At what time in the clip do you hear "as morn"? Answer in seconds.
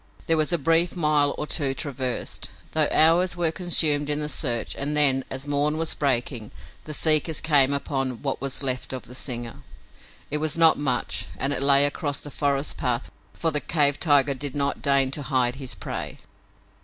5.29-5.77